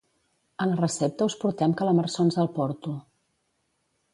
A 0.63 0.65
la 0.69 0.77
recepta 0.79 1.27
us 1.31 1.35
portem 1.43 1.75
calamarsons 1.83 2.41
al 2.45 2.51
Porto 2.59 2.95